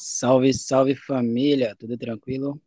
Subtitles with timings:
[0.00, 2.62] Salve, salve família, tudo tranquilo?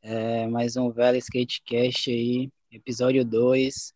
[0.00, 3.92] É mais um velho skatecast aí, episódio 2.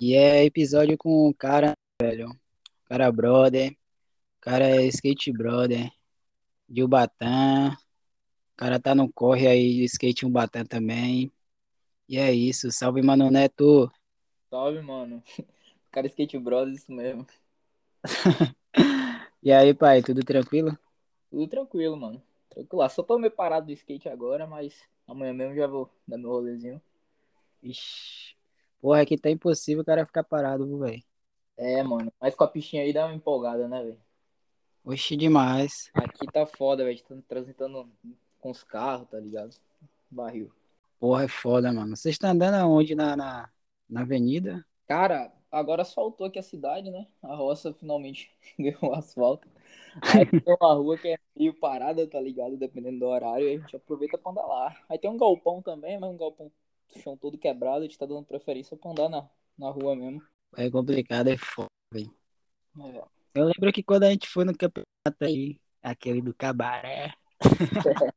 [0.00, 2.36] E é episódio com o cara, velho.
[2.86, 3.76] Cara brother,
[4.40, 5.92] cara é skate brother,
[6.68, 7.70] de Ubatã.
[7.72, 11.30] O cara tá no corre aí de skate Ubatã também.
[12.08, 13.88] E é isso, salve Mano Neto.
[14.50, 15.22] Salve, mano.
[15.92, 17.24] Cara, Skate Brothers, isso mesmo.
[19.44, 20.78] E aí, pai, tudo tranquilo?
[21.32, 22.22] Tudo tranquilo, mano.
[22.50, 22.86] Tranquilo.
[22.90, 26.78] Só tô meio parado do skate agora, mas amanhã mesmo já vou dar meu rolezinho.
[27.62, 28.36] Ixi,
[28.82, 31.02] porra, aqui tá impossível o cara ficar parado, velho.
[31.56, 32.12] É, mano.
[32.20, 34.00] Mas com a pistinha aí dá uma empolgada, né, velho?
[34.84, 35.90] Oxi, demais.
[35.94, 36.96] Aqui tá foda, velho.
[36.96, 37.88] Estamos transitando
[38.38, 39.56] com os carros, tá ligado?
[40.10, 40.52] Barril.
[41.00, 41.96] Porra, é foda, mano.
[41.96, 43.48] Vocês estão andando aonde na, na,
[43.88, 44.62] na avenida?
[44.86, 47.06] Cara, agora asfaltou aqui a cidade, né?
[47.22, 49.46] A roça finalmente ganhou asfalto.
[50.00, 52.56] Aí tem uma rua que é meio parada, tá ligado?
[52.56, 54.74] Dependendo do horário, e a gente aproveita pra andar lá.
[54.88, 56.50] Aí tem um galpão também, mas um galpão
[56.98, 59.28] chão todo quebrado, a gente tá dando preferência pra andar na,
[59.58, 60.22] na rua mesmo.
[60.56, 62.14] É complicado, é foda, velho.
[62.80, 63.04] É.
[63.34, 64.86] Eu lembro que quando a gente foi no campeonato
[65.20, 67.14] aí, aquele do cabaré,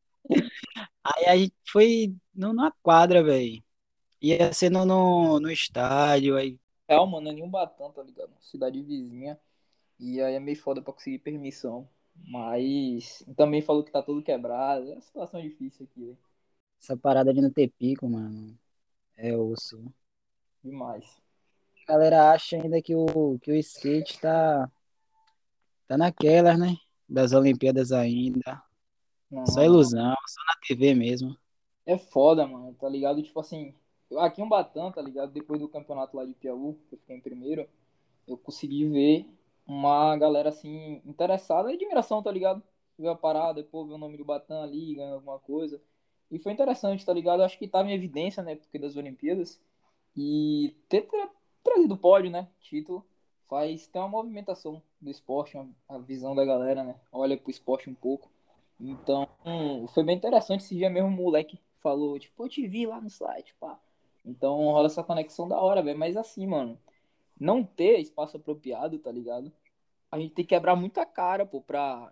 [1.04, 3.64] aí a gente foi numa quadra, velho.
[4.22, 8.32] Ia ser no, no, no estádio, aí Real, mano, é nenhum Batão, tá ligado?
[8.42, 9.40] Cidade vizinha.
[10.00, 11.88] E aí é meio foda pra conseguir permissão.
[12.28, 14.90] Mas também falou que tá tudo quebrado.
[14.90, 16.18] É uma situação difícil aqui, velho.
[16.82, 18.58] essa parada de não ter pico, mano,
[19.18, 19.84] é osso.
[20.64, 21.22] Demais.
[21.88, 24.72] A galera acha ainda que o, que o skate tá,
[25.88, 26.76] tá naquelas, né?
[27.08, 28.64] Das Olimpíadas ainda.
[29.30, 31.38] Não, Só ilusão, só na TV mesmo.
[31.86, 33.22] É foda, mano, tá ligado?
[33.22, 33.76] Tipo assim,
[34.20, 35.32] aqui em Batão, tá ligado?
[35.32, 37.68] Depois do campeonato lá de Piauí, que eu fiquei em primeiro,
[38.28, 39.28] eu consegui ver
[39.68, 42.64] uma galera assim, interessada, admiração, tá ligado?
[42.98, 45.82] Ver a parada, depois ver o nome do Batão ali, ganhando alguma coisa.
[46.32, 47.44] E foi interessante, tá ligado?
[47.44, 49.60] Acho que tava em evidência, né, porque das Olimpíadas.
[50.16, 51.30] E ter, tra-
[51.64, 52.48] trazido pódio, né?
[52.62, 53.06] Título,
[53.50, 55.58] faz ter uma movimentação do esporte,
[55.90, 56.96] a visão da galera, né?
[57.12, 58.30] Olha pro esporte um pouco.
[58.80, 59.28] Então,
[59.94, 63.10] foi bem interessante esse dia mesmo, o moleque falou, tipo, eu te vi lá no
[63.10, 63.80] site, pá.
[64.26, 65.98] Então rola essa conexão da hora, velho.
[65.98, 66.80] Mas assim, mano,
[67.40, 69.52] não ter espaço apropriado, tá ligado?
[70.12, 72.12] A gente tem que quebrar muita cara, pô, pra,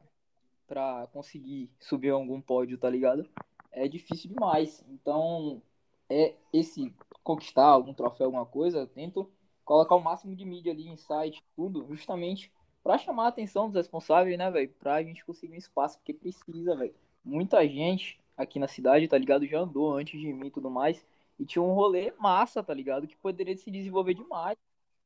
[0.67, 3.27] pra conseguir subir algum pódio, tá ligado?
[3.71, 4.83] É difícil demais.
[4.89, 5.61] Então,
[6.09, 9.29] é esse conquistar algum troféu, alguma coisa, eu tento
[9.63, 12.51] colocar o máximo de mídia ali em site, tudo, justamente
[12.83, 14.69] pra chamar a atenção dos responsáveis, né, velho?
[14.79, 16.93] Pra gente conseguir um espaço, porque precisa, velho.
[17.23, 19.45] Muita gente aqui na cidade, tá ligado?
[19.47, 21.05] Já andou antes de mim e tudo mais.
[21.39, 23.07] E tinha um rolê massa, tá ligado?
[23.07, 24.57] Que poderia se desenvolver demais.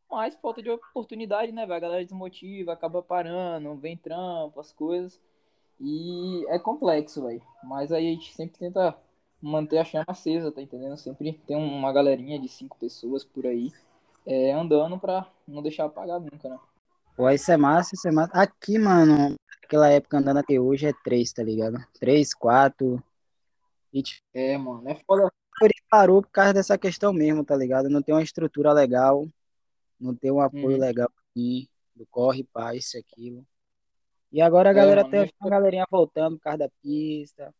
[0.09, 1.75] Mas falta de oportunidade, né, velho?
[1.75, 5.19] A galera desmotiva, acaba parando, vem trampo, as coisas.
[5.79, 7.41] E é complexo, velho.
[7.63, 8.97] Mas aí a gente sempre tenta
[9.41, 10.97] manter a chama acesa, tá entendendo?
[10.97, 13.71] Sempre tem uma galerinha de cinco pessoas por aí
[14.25, 16.59] é, andando pra não deixar apagar nunca, né?
[17.15, 18.31] Pô, isso é massa, isso é massa.
[18.33, 21.77] Aqui, mano, aquela época andando até hoje é três, tá ligado?
[21.99, 23.01] Três, quatro.
[23.93, 25.31] E tipo, É, mano, é foda.
[25.89, 27.89] Parou por causa dessa questão mesmo, tá ligado?
[27.89, 29.27] Não tem uma estrutura legal,
[29.99, 30.79] não tem um apoio Uhum.
[30.79, 33.45] legal aqui, do corre, pá, isso e aquilo.
[34.31, 37.53] E agora a É, galera mano, tem mas- uma galerinha voltando por causa da pista.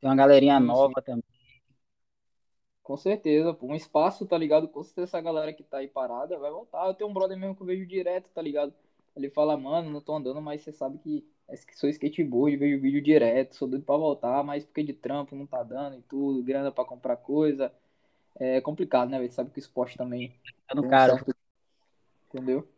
[0.00, 0.94] Tem uma galerinha Sim, sim.
[0.94, 1.24] nova também.
[2.82, 3.66] Com certeza, pô.
[3.66, 4.68] Um espaço, tá ligado?
[4.68, 6.86] Com certeza essa galera que tá aí parada vai voltar.
[6.86, 8.74] Eu tenho um brother mesmo que eu vejo direto, tá ligado?
[9.16, 11.28] Ele fala, mano, não tô andando, mas você sabe é que
[11.74, 15.62] sou skateboard, vejo vídeo direto, sou doido pra voltar, mas porque de trampo não tá
[15.62, 17.72] dando e tudo, grana pra comprar coisa.
[18.36, 19.32] É complicado, né, velho?
[19.32, 20.32] Sabe que o esporte também
[20.70, 21.16] tem um caro.
[21.16, 21.34] certo.
[22.28, 22.68] Entendeu?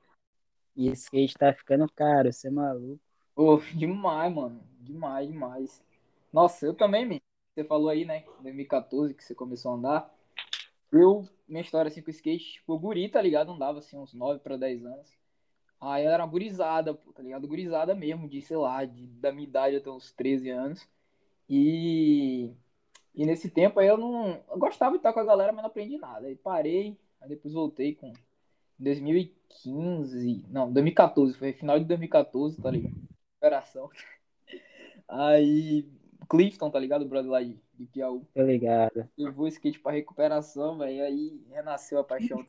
[0.75, 3.00] E skate tá ficando caro, você é maluco.
[3.34, 4.61] Pô, demais, mano.
[4.81, 5.82] Demais, demais.
[6.32, 7.22] Nossa, eu também, me.
[7.55, 8.25] Você falou aí, né?
[8.41, 10.15] 2014 que você começou a andar.
[10.91, 13.53] Eu, minha história assim com skate, tipo, guri, tá ligado?
[13.53, 15.22] Andava assim uns 9 pra 10 anos.
[15.82, 17.48] Aí eu era gurizada, pô, tá ligado?
[17.48, 20.88] Gurizada mesmo, de, sei lá, de, da minha idade até uns 13 anos.
[21.49, 22.52] E,
[23.12, 24.40] e nesse tempo aí eu não.
[24.49, 26.29] Eu gostava de estar com a galera, mas não aprendi nada.
[26.29, 28.12] Aí parei, aí depois voltei com
[28.79, 30.46] 2015.
[30.49, 32.94] Não, 2014, foi final de 2014, tá ligado?
[33.38, 33.90] Operação.
[35.08, 35.87] Aí,
[36.31, 37.02] Clifton, tá ligado?
[37.02, 38.23] O brother lá de, de Piauí.
[38.32, 39.06] Tô ligado.
[39.19, 41.05] Levou o skate pra recuperação, velho.
[41.05, 42.46] Aí renasceu a paixão.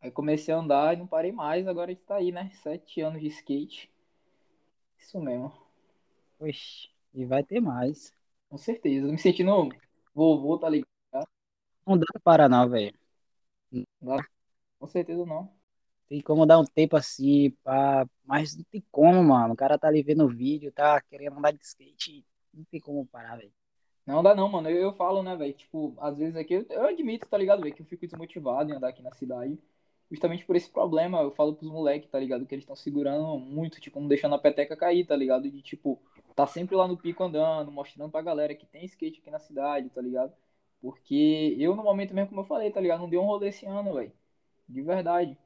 [0.00, 1.66] Aí comecei a andar e não parei mais.
[1.66, 2.50] Agora a gente tá aí, né?
[2.62, 3.90] Sete anos de skate.
[4.98, 5.52] Isso mesmo.
[6.38, 8.14] Oxi, e vai ter mais.
[8.48, 9.06] Com certeza.
[9.06, 9.68] Me sentindo
[10.14, 10.88] vovô, tá ligado?
[11.86, 12.94] Não dá pra parar não, velho.
[14.78, 15.50] Com certeza não.
[16.08, 18.06] Tem como dar um tempo assim, pá.
[18.24, 19.54] Mas não tem como, mano.
[19.54, 22.24] O cara tá ali vendo o vídeo, tá querendo andar de skate.
[22.52, 23.52] Não tem como parar, velho.
[24.06, 24.70] Não dá não, mano.
[24.70, 25.52] Eu, eu falo, né, velho?
[25.52, 27.74] Tipo, às vezes aqui, eu, eu admito, tá ligado, velho?
[27.74, 29.58] Que eu fico desmotivado em andar aqui na cidade.
[30.10, 32.46] Justamente por esse problema, eu falo pros moleques, tá ligado?
[32.46, 35.50] Que eles estão segurando muito, tipo, não deixando a peteca cair, tá ligado?
[35.50, 36.00] De, tipo,
[36.34, 39.90] tá sempre lá no pico andando, mostrando pra galera que tem skate aqui na cidade,
[39.90, 40.32] tá ligado?
[40.80, 43.00] Porque eu, no momento mesmo, como eu falei, tá ligado?
[43.00, 44.12] Não dei um rolê esse ano, velho.
[44.68, 45.36] De verdade.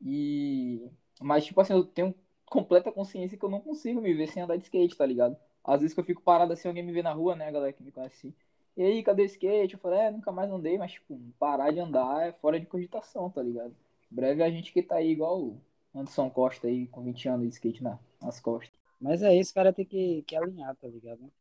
[0.00, 0.90] E.
[1.20, 2.14] Mas, tipo assim, eu tenho
[2.46, 5.36] completa consciência que eu não consigo me ver sem andar de skate, tá ligado?
[5.64, 7.82] Às vezes que eu fico parado assim, alguém me vê na rua, né, galera que
[7.82, 8.34] me conhece.
[8.76, 9.74] E aí, cadê o skate?
[9.74, 13.30] Eu falei, é, nunca mais andei, mas, tipo, parar de andar é fora de cogitação,
[13.30, 13.74] tá ligado?
[14.14, 15.60] Breve a gente que tá aí igual o
[15.92, 18.78] Anderson Costa aí, com 20 anos de skate na, nas costas.
[19.00, 21.32] Mas é isso, o cara tem que, que alinhar, tá ligado?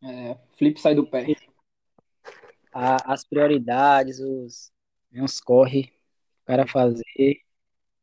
[0.00, 1.26] É, flip sai do pé.
[2.72, 4.72] A, as prioridades, os,
[5.12, 5.92] uns corre
[6.42, 7.40] o cara fazer,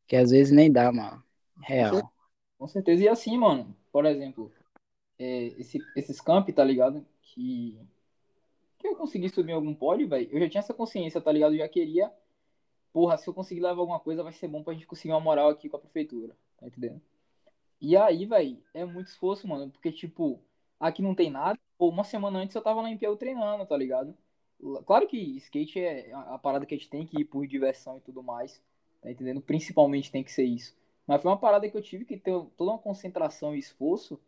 [0.06, 1.22] que às vezes nem dá, mano.
[1.62, 2.12] Real.
[2.58, 3.02] Com certeza.
[3.02, 4.52] E assim, mano, por exemplo,
[5.18, 7.04] é, esse, esses camp, tá ligado?
[7.22, 7.78] Que,
[8.78, 10.28] que eu consegui subir algum pódio, velho.
[10.30, 11.54] Eu já tinha essa consciência, tá ligado?
[11.54, 12.12] Eu já queria.
[12.92, 15.48] Porra, se eu conseguir levar alguma coisa, vai ser bom pra gente conseguir uma moral
[15.48, 16.36] aqui com a prefeitura.
[16.58, 17.00] Tá entendendo?
[17.80, 19.70] E aí, velho, é muito esforço, mano.
[19.70, 20.40] Porque, tipo,
[20.78, 21.58] aqui não tem nada.
[21.78, 24.14] Pô, uma semana antes eu tava lá em Piauí treinando, tá ligado?
[24.84, 28.00] Claro que skate é a parada que a gente tem que ir por diversão e
[28.00, 28.62] tudo mais.
[29.00, 29.40] Tá entendendo?
[29.40, 30.76] Principalmente tem que ser isso.
[31.06, 34.20] Mas foi uma parada que eu tive que ter toda uma concentração e esforço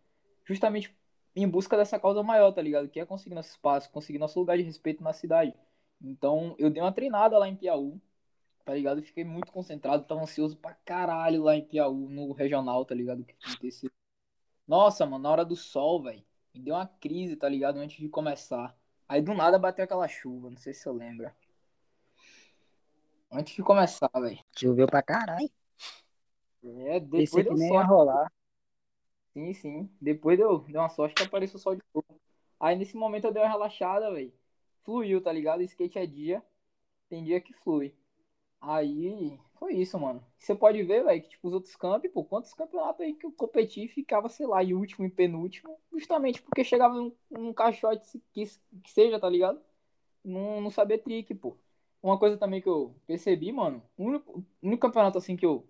[0.44, 0.96] justamente
[1.36, 2.88] em busca dessa causa maior, tá ligado?
[2.88, 5.54] Que é conseguir nosso espaço, conseguir nosso lugar de respeito na cidade.
[6.00, 8.00] Então, eu dei uma treinada lá em Piauí,
[8.64, 9.02] tá ligado?
[9.02, 13.24] fiquei muito concentrado, tava ansioso pra caralho lá em Piauí, no regional, tá ligado?
[13.24, 13.90] Que aconteceu.
[14.66, 16.24] Nossa, mano, na hora do sol, velho,
[16.54, 17.78] me deu uma crise, tá ligado?
[17.78, 18.76] Antes de começar.
[19.08, 21.34] Aí do nada bateu aquela chuva, não sei se você lembra.
[23.30, 24.38] Antes de começar, velho.
[24.56, 25.50] Choveu pra caralho.
[26.64, 27.88] É, depois aqui deu sorte.
[27.88, 28.32] rolar.
[29.32, 29.90] Sim, sim.
[30.00, 32.20] Depois deu, deu uma sorte que apareceu o sol de novo.
[32.60, 34.32] Aí nesse momento eu dei uma relaxada, velho.
[34.84, 35.62] Fluiu, tá ligado?
[35.62, 36.42] Skate é dia.
[37.08, 37.94] Tem dia que flui.
[38.62, 40.24] Aí foi isso, mano.
[40.38, 43.32] Você pode ver, velho, que tipo, os outros campos, pô, quantos campeonatos aí que eu
[43.32, 48.44] competi ficava, sei lá, em último e penúltimo, justamente porque chegava um, um caixote que,
[48.84, 49.60] que seja, tá ligado?
[50.24, 51.56] Não, não sabia trick, pô.
[52.00, 54.44] Uma coisa também que eu percebi, mano, o único,
[54.78, 55.66] campeonato assim que eu,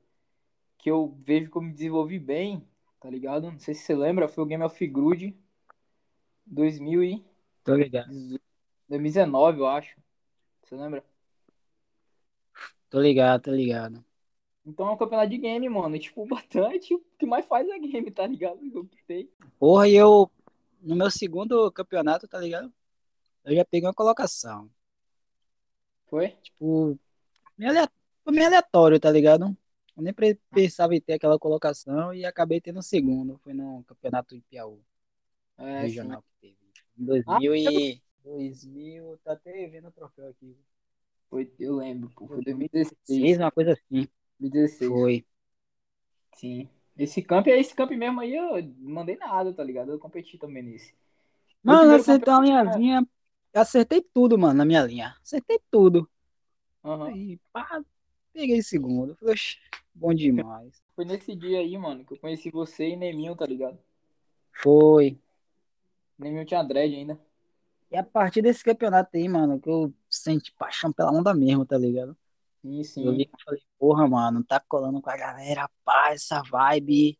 [0.76, 2.66] que eu vejo que eu me desenvolvi bem,
[3.00, 3.50] tá ligado?
[3.50, 4.92] Não sei se você lembra, foi o Game of
[6.46, 7.24] 2000 e
[7.64, 8.08] Tô ligado.
[8.88, 9.96] 2019, eu acho.
[10.62, 11.02] Você lembra?
[12.92, 14.04] Tô ligado, tô ligado.
[14.66, 15.96] Então é um campeonato de game, mano.
[15.96, 16.94] E, tipo, bastante.
[16.94, 18.60] O que mais faz é game, tá ligado?
[18.62, 19.30] Eu tem.
[19.58, 20.30] Porra, e eu,
[20.82, 22.70] no meu segundo campeonato, tá ligado?
[23.46, 24.70] Eu já peguei uma colocação.
[26.04, 26.36] Foi?
[26.42, 26.98] Tipo,
[27.56, 29.56] meio aleatório, tá ligado?
[29.96, 30.14] Eu nem
[30.52, 33.38] pensava em ter aquela colocação e acabei tendo um segundo.
[33.38, 34.82] Foi no campeonato em Piauí,
[35.56, 35.82] É, sim.
[35.86, 36.58] regional que teve.
[36.98, 38.02] Em 2000 e...
[38.22, 40.56] 2000, tá até vendo o troféu aqui.
[41.32, 42.26] Foi, eu lembro, pô.
[42.26, 43.22] Foi 2016.
[43.22, 44.06] Fez uma coisa assim.
[44.38, 44.90] 2016.
[44.90, 45.24] Foi.
[46.34, 46.68] Sim.
[46.94, 49.92] Esse camp, esse camp mesmo aí, eu não mandei nada, tá ligado?
[49.92, 50.92] Eu competi também nesse.
[51.64, 53.08] Meu Mano, acertei uma campeonato- linhazinha.
[53.54, 55.16] Acertei tudo, mano, na minha linha.
[55.22, 56.06] Acertei tudo.
[56.84, 57.06] Aham.
[57.06, 57.82] Aí, pá,
[58.34, 59.16] peguei segundo.
[59.16, 59.56] Falei, "Oxe,
[59.94, 60.82] bom demais.
[60.94, 63.78] Foi nesse dia aí, mano, que eu conheci você e Neminho, tá ligado?
[64.52, 65.18] Foi.
[66.18, 67.18] Neminho tinha dread ainda.
[67.92, 71.76] E a partir desse campeonato aí, mano, que eu senti paixão pela onda mesmo, tá
[71.78, 72.16] ligado?
[72.62, 73.02] Sim, sim.
[73.02, 77.18] Eu vi que falei, porra, mano, tá colando com a galera, pá, essa vibe.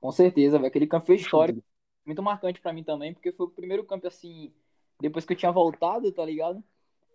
[0.00, 0.68] Com certeza, velho.
[0.68, 1.62] Aquele campo foi histórico.
[2.04, 4.52] Muito marcante pra mim também, porque foi o primeiro campo, assim,
[5.00, 6.62] depois que eu tinha voltado, tá ligado?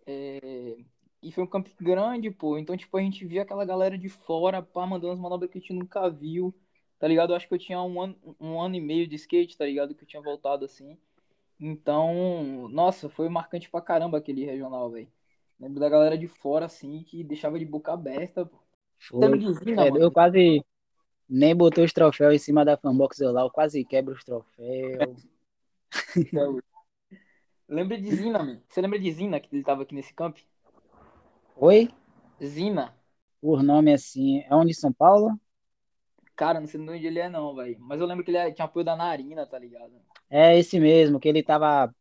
[0.06, 0.76] É,
[1.22, 2.58] E foi um campo grande, pô.
[2.58, 5.60] Então, tipo, a gente via aquela galera de fora, pá, mandando as manobras que a
[5.60, 6.54] gente nunca viu,
[6.98, 7.32] tá ligado?
[7.32, 9.94] Eu acho que eu tinha um ano, um ano e meio de skate, tá ligado?
[9.94, 10.98] Que eu tinha voltado, assim.
[11.66, 15.10] Então, nossa, foi marcante pra caramba aquele regional, velho.
[15.58, 18.58] Lembro da galera de fora, assim, que deixava de boca aberta, pô.
[19.08, 19.28] Foi.
[19.30, 20.62] me dizia, É, eu quase
[21.28, 25.26] nem botei os troféus em cima da fanbox eu lá, eu quase quebro os troféus.
[26.34, 26.62] hoje.
[27.68, 28.62] Lembra de Zina, mano?
[28.68, 30.38] Você lembra de Zina, que ele tava aqui nesse camp?
[31.56, 31.88] Oi?
[32.42, 32.94] Zina.
[33.40, 35.38] Por nome assim, é onde São Paulo?
[36.36, 37.76] Cara, não sei de onde ele é, não, velho.
[37.80, 39.92] Mas eu lembro que ele é- tinha apoio da Narina, tá ligado?
[40.36, 41.94] É esse mesmo, que ele tava.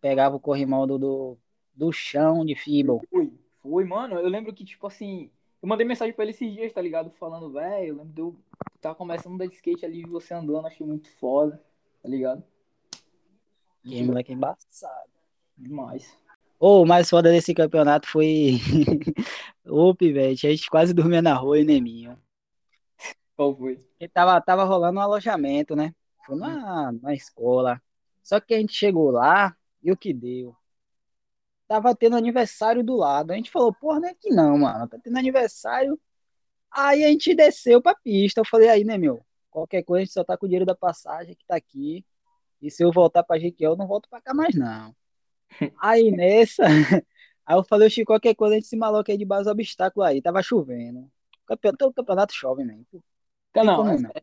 [0.00, 1.38] Pegava o corrimão do, do,
[1.72, 2.98] do chão de Feeble.
[3.08, 4.16] Foi, foi, mano.
[4.16, 5.30] Eu lembro que, tipo assim,
[5.62, 7.08] eu mandei mensagem pra ele esses dias, tá ligado?
[7.12, 8.36] Falando, velho, eu lembro de eu
[8.80, 11.62] tava começando a andar de skate ali e você andando, achei muito foda,
[12.02, 12.42] tá ligado?
[13.84, 15.08] Que moleque embaçado.
[15.56, 16.18] Demais.
[16.58, 18.58] Ô, o mais foda desse campeonato foi.
[19.64, 22.18] Ô, Pivete, a gente quase dormia na rua, em Neminho.
[23.36, 23.76] Qual foi?
[23.76, 25.94] Porque tava, tava rolando um alojamento, né?
[26.26, 27.80] Foi na, na escola.
[28.22, 30.56] Só que a gente chegou lá e o que deu?
[31.68, 33.32] Tava tendo aniversário do lado.
[33.32, 34.88] A gente falou, porra, não é que não, mano.
[34.88, 35.98] Tá tendo aniversário.
[36.70, 38.40] Aí a gente desceu pra pista.
[38.40, 39.24] Eu falei, aí, né, meu?
[39.50, 42.04] Qualquer coisa, a gente só tá com o dinheiro da passagem que tá aqui.
[42.60, 44.94] E se eu voltar pra Jequiel, eu não volto pra cá mais, não.
[45.80, 46.64] Aí nessa,
[47.46, 50.20] aí eu falei, Chico, qualquer coisa, a gente se maloca aí de base obstáculo aí.
[50.20, 51.10] Tava chovendo.
[51.46, 52.80] Campeonato, todo campeonato chove, né?
[53.54, 54.10] Não, não.
[54.10, 54.22] é,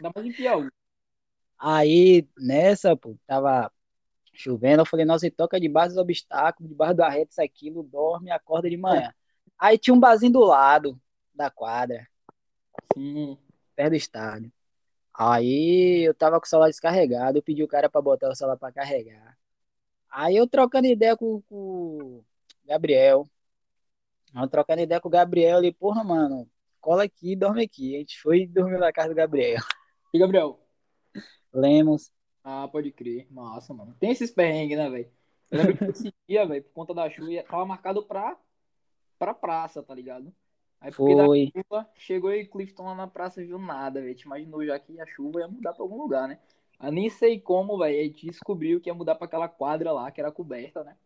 [0.00, 0.70] dá mais em Piauí.
[1.66, 3.72] Aí nessa, pô, tava
[4.34, 4.82] chovendo.
[4.82, 7.82] Eu falei, nossa, e toca de base do obstáculo, de base do arreto, isso aquilo,
[7.82, 9.10] dorme acorda de manhã.
[9.58, 11.00] Aí tinha um barzinho do lado
[11.34, 12.06] da quadra,
[12.92, 13.38] Sim.
[13.74, 14.52] perto do estádio.
[15.14, 18.58] Aí eu tava com o celular descarregado, eu pedi o cara pra botar o celular
[18.58, 19.34] pra carregar.
[20.10, 22.24] Aí eu trocando ideia com, com o
[22.66, 23.26] Gabriel.
[24.34, 26.46] Eu trocando ideia com o Gabriel, ele, porra, mano,
[26.78, 27.96] cola aqui, dorme aqui.
[27.96, 29.62] A gente foi dormir na casa do Gabriel.
[30.12, 30.63] E Gabriel?
[31.54, 32.12] Lemos.
[32.42, 33.26] Ah, pode crer.
[33.30, 33.96] Massa, mano.
[33.98, 35.10] Tem esses perrengues, né, velho?
[35.50, 38.36] Eu lembro que esse dia, velho, por conta da chuva, tava marcado pra,
[39.18, 40.32] pra praça, tá ligado?
[40.80, 41.50] Aí porque da Foi.
[41.56, 44.14] chuva, chegou e Clifton lá na praça viu nada, velho.
[44.14, 46.38] Te imaginou já que a chuva ia mudar pra algum lugar, né?
[46.82, 47.98] Eu nem sei como, velho.
[47.98, 50.96] A gente descobriu que ia mudar pra aquela quadra lá, que era coberta, né?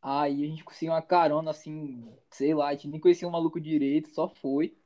[0.00, 3.60] Aí a gente conseguiu uma carona, assim, sei lá, a gente nem conhecia o maluco
[3.60, 4.76] direito, só foi.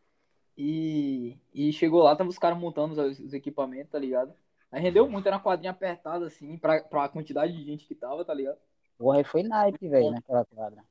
[0.56, 4.34] E, e chegou lá, tava os caras montando os, os equipamentos, tá ligado?
[4.72, 8.24] Aí rendeu muito, era uma quadrinha apertada, assim, pra, pra quantidade de gente que tava,
[8.24, 8.58] tá ligado?
[8.98, 10.82] Porra, aí foi naipe, velho, naquela quadra.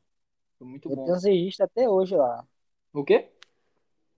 [0.58, 1.06] Foi muito Eu bom.
[1.06, 2.46] tenho uns registros até hoje lá.
[2.94, 3.30] O quê?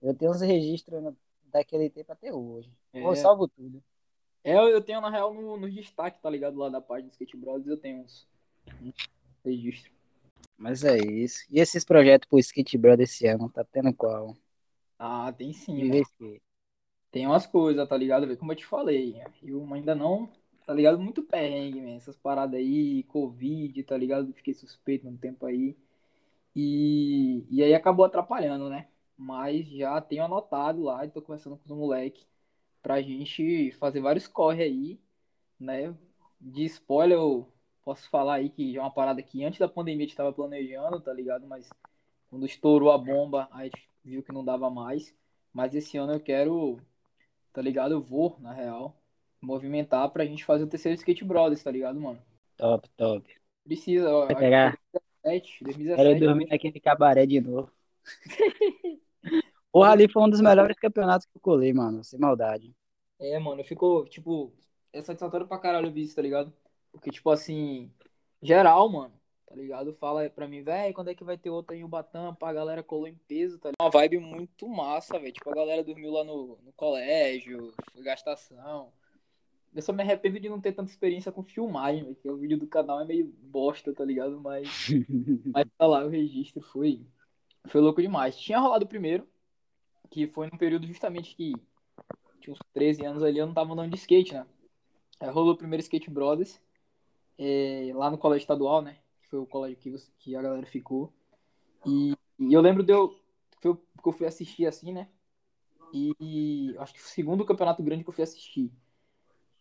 [0.00, 1.16] Eu tenho uns registros no-
[1.46, 2.70] daquele tempo até hoje.
[2.92, 3.00] É.
[3.02, 3.82] Pô, eu salvo tudo.
[4.42, 6.58] É, eu tenho, na real, no, nos destaques, tá ligado?
[6.58, 8.26] Lá da página do Skate Brothers, eu tenho uns,
[8.80, 8.94] uns
[9.44, 9.92] registros.
[10.58, 11.44] Mas é isso.
[11.50, 14.36] E esses projetos pro Skate Brother esse ano, tá tendo qual?
[14.98, 16.08] Ah, tem sim, né?
[17.14, 18.36] Tem umas coisas, tá ligado?
[18.36, 20.28] Como eu te falei, eu ainda não,
[20.66, 20.98] tá ligado?
[20.98, 21.94] Muito perrengue, man.
[21.94, 24.32] Essas paradas aí, Covid, tá ligado?
[24.32, 25.76] Fiquei suspeito um tempo aí.
[26.56, 28.88] E, e aí acabou atrapalhando, né?
[29.16, 32.26] Mas já tenho anotado lá e tô conversando com os moleques
[32.82, 35.00] pra gente fazer vários corre aí,
[35.60, 35.94] né?
[36.40, 37.48] De spoiler, eu
[37.84, 41.00] posso falar aí que é uma parada que antes da pandemia a gente tava planejando,
[41.00, 41.46] tá ligado?
[41.46, 41.70] Mas
[42.30, 45.14] quando estourou a bomba, a gente viu que não dava mais.
[45.52, 46.78] Mas esse ano eu quero,
[47.54, 47.92] tá ligado?
[47.94, 48.96] Eu vou, na real,
[49.42, 52.22] movimentar pra gente fazer o terceiro Skate Brothers, tá ligado, mano?
[52.56, 53.24] Top, top.
[53.64, 54.72] Precisa, ó, Vai pegar.
[54.72, 56.20] que foi 2017, Quero 2017.
[56.26, 57.70] dormir naquele cabaré de novo.
[59.72, 62.02] Porra, ali foi um dos melhores campeonatos que eu colei, mano.
[62.04, 62.74] Sem maldade.
[63.18, 64.52] É, mano, ficou, tipo,
[64.92, 66.52] é satisfatório pra caralho ver isso, tá ligado?
[66.92, 67.90] Porque, tipo assim,
[68.42, 69.14] geral, mano,
[69.46, 69.92] tá ligado?
[69.94, 72.34] Fala pra mim, velho, quando é que vai ter outra em Ubatã?
[72.34, 73.80] Pá, a galera colou em peso, tá ligado?
[73.80, 75.32] Uma vibe muito massa, velho.
[75.32, 78.92] Tipo, a galera dormiu lá no, no colégio, foi gastação.
[79.74, 82.58] Eu só me arrependo de não ter tanta experiência com filmagem, velho, porque o vídeo
[82.58, 84.40] do canal é meio bosta, tá ligado?
[84.40, 84.68] Mas,
[85.52, 87.04] mas tá lá, o registro foi,
[87.66, 88.36] foi louco demais.
[88.36, 89.26] Tinha rolado o primeiro,
[90.10, 91.52] que foi num período justamente que
[92.40, 94.46] tinha uns 13 anos ali, eu não tava andando de skate, né?
[95.18, 96.60] Aí rolou o primeiro Skate Brothers,
[97.38, 98.98] é, lá no colégio estadual, né?
[99.34, 101.12] Que foi o colégio que, que a galera ficou.
[101.84, 103.18] E, e eu lembro de eu,
[103.60, 105.08] foi o que eu fui assistir assim, né?
[105.92, 108.72] E acho que foi o segundo campeonato grande que eu fui assistir.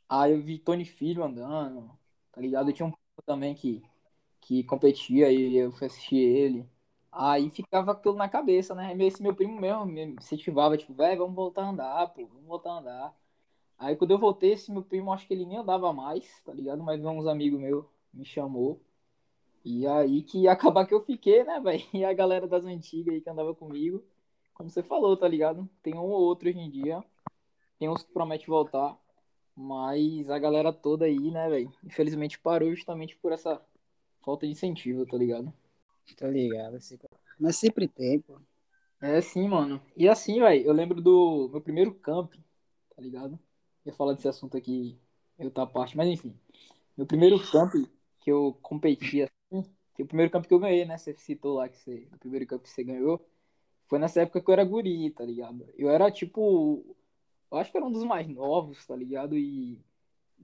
[0.07, 1.89] Aí eu vi Tony Filho andando,
[2.31, 2.69] tá ligado?
[2.69, 3.81] Eu tinha um primo também que,
[4.41, 6.69] que competia e eu fui assistir ele.
[7.11, 8.95] Aí ficava aquilo na cabeça, né?
[8.99, 12.71] Esse meu primo mesmo me incentivava, tipo, velho, vamos voltar a andar, pô, vamos voltar
[12.71, 13.17] a andar.
[13.77, 16.83] Aí quando eu voltei, esse meu primo, acho que ele nem andava mais, tá ligado?
[16.83, 18.79] Mas uns amigos meus me chamou.
[19.65, 21.83] E aí que ia acabar que eu fiquei, né, velho?
[21.93, 24.03] E a galera das antigas aí que andava comigo,
[24.53, 25.69] como você falou, tá ligado?
[25.81, 27.03] Tem um ou outro hoje em dia.
[27.79, 28.97] Tem uns que prometem voltar.
[29.55, 31.73] Mas a galera toda aí, né, velho?
[31.83, 33.61] Infelizmente parou justamente por essa
[34.23, 35.53] falta de incentivo, tá ligado?
[36.17, 36.79] Tô ligado.
[37.39, 38.39] Mas sempre tem, pô.
[39.01, 39.81] É sim, mano.
[39.97, 42.33] E assim, velho, eu lembro do meu primeiro camp,
[42.95, 43.39] tá ligado?
[43.85, 44.97] Ia falar desse assunto aqui
[45.37, 46.33] em outra parte, mas enfim.
[46.97, 47.73] Meu primeiro camp
[48.21, 49.32] que eu competi assim,
[49.95, 50.97] que o primeiro camp que eu ganhei, né?
[50.97, 53.25] Você citou lá que você, o primeiro camp que você ganhou,
[53.87, 55.67] foi nessa época que eu era guri, tá ligado?
[55.77, 56.95] Eu era tipo,
[57.51, 59.37] eu acho que era um dos mais novos, tá ligado?
[59.37, 59.79] E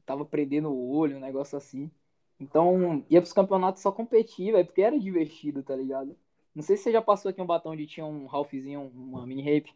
[0.06, 1.92] tava prendendo o olho, um negócio assim.
[2.40, 6.16] Então, ia pros campeonatos só competir, velho, porque era divertido, tá ligado?
[6.56, 9.42] Não sei se você já passou aqui um batom onde tinha um Ralphzinho, uma mini
[9.42, 9.74] rape.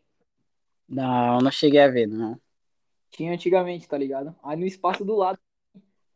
[0.88, 2.40] Não, não cheguei a ver, não.
[3.10, 4.36] Tinha antigamente, tá ligado?
[4.44, 5.40] Aí no espaço do lado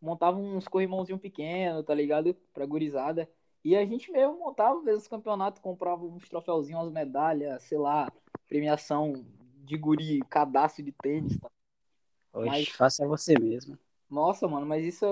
[0.02, 2.34] montava uns corrimãozinho pequeno, tá ligado?
[2.54, 3.30] Pra gurizada.
[3.68, 7.78] E a gente mesmo montava, às vezes, os campeonatos, comprava uns troféuzinhos, umas medalhas, sei
[7.78, 8.10] lá,
[8.48, 9.26] premiação
[9.66, 11.50] de guri, cadastro de tênis, tá?
[12.32, 13.78] Oxe, Mas- faça você mesmo.
[14.10, 15.06] Nossa, mano, mas isso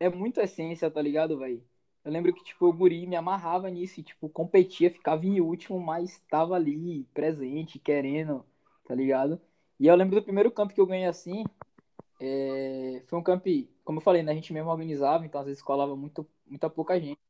[0.00, 1.62] é muito essência, tá ligado, velho?
[2.04, 5.78] Eu lembro que, tipo, o guri me amarrava nisso e, tipo, competia, ficava em último,
[5.78, 8.44] mas tava ali, presente, querendo,
[8.84, 9.40] tá ligado?
[9.78, 11.44] E eu lembro do primeiro campo que eu ganhei assim,
[12.20, 13.46] é, foi um camp,
[13.84, 17.00] como eu falei, né, a gente mesmo organizava, então às vezes colava muito, muita pouca
[17.00, 17.21] gente.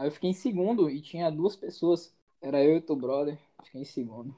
[0.00, 3.82] Aí eu fiquei em segundo e tinha duas pessoas, era eu e teu brother, fiquei
[3.82, 4.34] em segundo.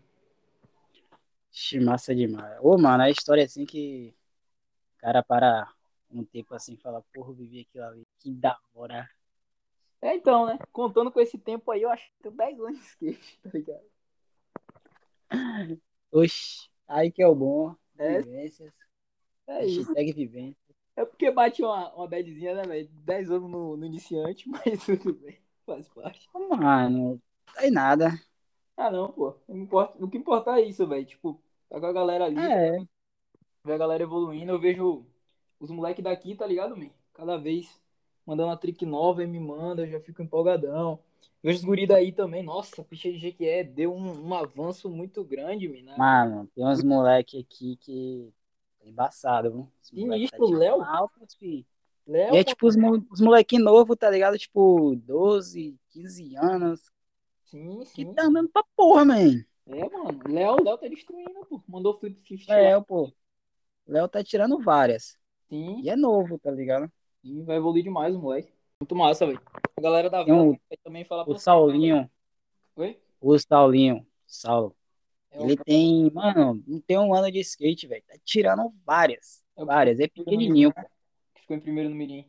[1.52, 2.58] Ixi, massa demais.
[2.60, 4.12] Ô, mano, a história é assim que
[4.96, 5.72] o cara para
[6.10, 9.08] um tempo assim e fala, porra, eu vivi aquilo ali, que da hora.
[10.00, 12.84] É, então, né, contando com esse tempo aí, eu acho que tenho 10 anos de
[12.84, 13.84] skate, tá ligado?
[16.10, 17.72] Oxe, aí que é o bom.
[17.98, 18.20] É.
[18.20, 18.72] Vivências.
[19.46, 19.84] É isso.
[19.84, 20.74] Hashtag vivência.
[20.96, 22.88] É porque bate uma, uma badzinha, né, velho?
[22.90, 25.40] 10 anos no, no iniciante, mas tudo bem.
[25.66, 26.28] Faz parte.
[26.34, 27.20] Mano,
[27.56, 28.10] aí nada.
[28.76, 29.34] Ah, não, pô.
[29.48, 31.04] Não importa, o que importa é isso, velho.
[31.04, 32.78] Tipo, tá com a galera ali, É,
[33.64, 34.52] ver a galera evoluindo.
[34.52, 35.06] Eu vejo
[35.60, 36.90] os moleques daqui, tá ligado, man?
[37.14, 37.80] Cada vez
[38.26, 40.98] mandando uma trick nova e me manda, eu já fico empolgadão.
[41.42, 42.42] Vejo os guri daí também.
[42.42, 45.96] Nossa, picha de GQE deu um, um avanço muito grande, mina.
[45.96, 48.32] mano, tem uns moleque aqui que
[48.80, 49.68] é embaçado, viu?
[49.82, 50.82] Sinistro, tá Léo?
[50.82, 51.66] altos, fi.
[52.06, 52.74] Léo, E é tipo os,
[53.10, 54.36] os molequinhos novos, tá ligado?
[54.38, 56.80] Tipo, 12, 15 anos.
[57.44, 58.14] sim, Que sim.
[58.14, 59.44] tá andando pra porra, man.
[59.66, 60.20] É, mano.
[60.26, 61.62] Léo, Léo tá destruindo, pô.
[61.68, 62.58] Mandou flip 50 lá.
[62.58, 63.12] É, pô.
[63.86, 65.16] Léo tá tirando várias.
[65.48, 65.80] Sim.
[65.82, 66.90] E é novo, tá ligado?
[67.22, 68.52] E vai evoluir demais o moleque.
[68.80, 69.40] Muito massa, velho.
[69.76, 71.44] A galera da Vila um- vai também falar O pra você.
[71.44, 72.10] Saulinho,
[72.74, 72.98] Oi?
[73.20, 74.74] o Saulinho, Saulo.
[75.30, 78.02] É o Ele cara- tem, mano, não tem um ano de skate, velho.
[78.08, 79.42] Tá tirando várias.
[79.56, 80.00] É o Várias.
[80.00, 80.80] É pequenininho, pô.
[81.52, 82.26] Ficou em primeiro no Mirim.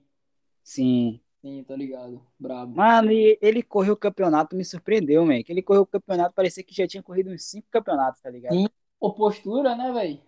[0.64, 1.20] Sim.
[1.42, 2.26] Sim, tá ligado.
[2.40, 2.76] Brabo.
[2.76, 5.44] Mano, e ele correu o campeonato, me surpreendeu, man.
[5.44, 8.54] Que ele correu o campeonato, parecia que já tinha corrido uns cinco campeonatos, tá ligado?
[8.54, 8.68] Sim.
[9.00, 10.22] Pô, postura, né, velho?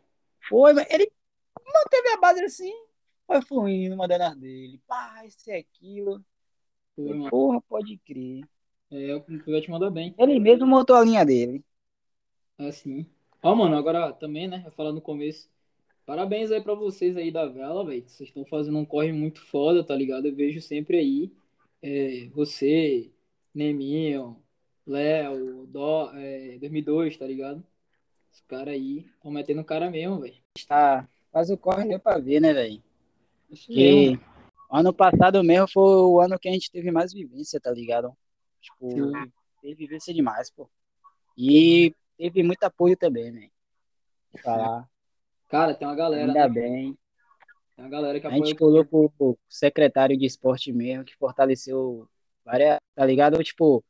[0.49, 1.11] Foi, mas ele
[1.65, 2.73] manteve a base assim,
[3.25, 4.81] foi fluindo, mandando as dele.
[4.85, 6.23] Pá, isso é aquilo.
[6.95, 7.29] Foi.
[7.29, 8.41] Porra, pode crer.
[8.91, 10.13] É, o Pivete mandou bem.
[10.17, 11.63] Ele mesmo montou a linha dele.
[12.57, 13.09] Assim.
[13.41, 14.61] Ó, mano, agora também, né?
[14.65, 15.50] Eu falar no começo.
[16.05, 18.07] Parabéns aí pra vocês aí da vela, velho.
[18.07, 20.27] Vocês estão fazendo um corre muito foda, tá ligado?
[20.27, 21.31] Eu vejo sempre aí.
[21.81, 23.11] é, você,
[23.53, 24.39] Neminho,
[24.85, 27.63] Léo, Dó, é, 2002, tá ligado?
[28.31, 30.35] Os caras aí estão metendo cara mesmo, velho.
[30.68, 32.83] Tá, faz o corre deu pra ver, né, velho?
[33.51, 34.20] Que
[34.70, 38.15] ano passado mesmo foi o ano que a gente teve mais vivência, tá ligado?
[38.61, 39.31] Tipo, Sim.
[39.61, 40.70] teve vivência demais, pô.
[41.37, 43.50] E teve muito apoio também, né?
[44.44, 44.87] Falar,
[45.55, 46.50] Cara, tem uma galera, ainda né?
[46.50, 46.98] bem.
[47.77, 52.09] Tem uma galera que A gente colocou o secretário de esporte mesmo, que fortaleceu
[52.44, 53.41] várias, tá ligado?
[53.41, 53.81] Tipo,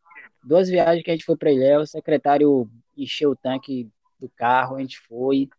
[0.43, 4.75] duas viagens que a gente foi pra Ilhéus, o secretário encheu o tanque do carro,
[4.75, 5.49] a gente foi.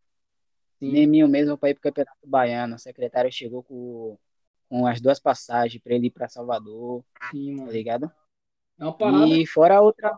[0.78, 0.92] Sim.
[0.92, 4.16] Neminho mesmo para ir pro Campeonato Baiano, o secretário chegou com,
[4.68, 8.12] com as duas passagens para ele ir para Salvador, Sim, tá ligado?
[8.78, 9.26] É uma parada.
[9.26, 10.16] E fora outra,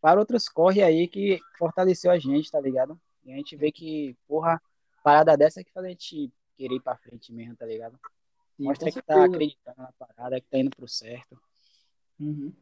[0.00, 2.96] para outros corre aí que fortaleceu a gente, tá ligado?
[3.24, 4.62] E a gente vê que, porra,
[5.06, 7.96] parada dessa que faz a gente querer ir pra frente mesmo, tá ligado?
[8.58, 11.40] Mostra que tá acreditando na parada, que tá indo pro certo.
[12.18, 12.52] Uhum.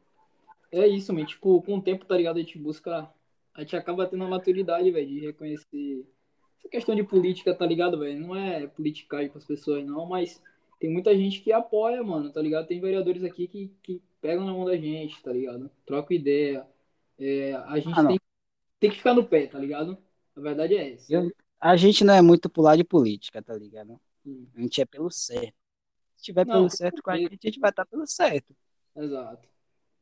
[0.71, 1.25] É isso, man.
[1.25, 2.37] Tipo, com o tempo, tá ligado?
[2.37, 3.09] A gente busca.
[3.55, 6.07] A gente acaba tendo a maturidade, velho, de reconhecer.
[6.59, 8.21] Essa questão de política, tá ligado, velho?
[8.21, 10.43] Não é politicagem com as pessoas, não, mas
[10.79, 12.67] tem muita gente que apoia, mano, tá ligado?
[12.67, 15.71] Tem vereadores aqui que, que pegam na mão da gente, tá ligado?
[15.87, 16.67] Troca ideia.
[17.19, 18.21] É, a gente Ah, tem,
[18.81, 19.97] tem que ficar no pé, tá ligado?
[20.37, 21.11] A verdade é essa.
[21.11, 21.33] Eu-
[21.65, 23.99] A gente não é muito lado de política, tá ligado?
[24.55, 25.55] A gente é pelo certo.
[26.15, 28.55] Se tiver Não, pelo certo com a gente, a gente vai estar pelo certo.
[28.95, 29.49] Exato.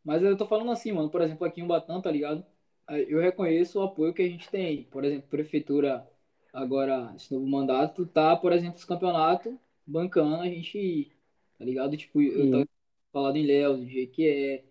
[0.05, 2.44] Mas eu tô falando assim, mano, por exemplo, aqui em Ubatã, tá ligado?
[2.85, 4.83] Aí Eu reconheço o apoio que a gente tem.
[4.85, 6.05] Por exemplo, prefeitura,
[6.53, 9.55] agora, esse novo mandato, tá, por exemplo, os campeonatos
[9.87, 11.12] bancando a gente
[11.57, 11.96] tá ligado?
[11.96, 12.51] Tipo, eu Sim.
[12.51, 12.68] tava
[13.12, 14.64] falando em Léo, do jeito que é,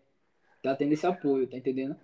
[0.61, 1.95] tá tendo esse apoio, tá entendendo?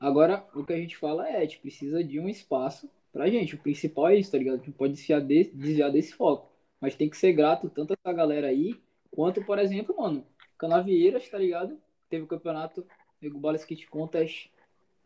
[0.00, 3.54] Agora, o que a gente fala é, a gente precisa de um espaço pra gente.
[3.54, 4.54] O principal é isso, tá ligado?
[4.54, 6.50] A gente não pode desviar, de- desviar desse foco.
[6.80, 8.74] Mas tem que ser grato tanto a essa galera aí,
[9.10, 10.26] quanto, por exemplo, mano,
[10.58, 11.78] Canavieiras, tá ligado?
[12.08, 12.84] Teve o campeonato
[13.20, 14.50] Nego Bala Skate Contest